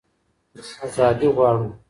ازادي 0.85 1.27
غواړو. 1.35 1.65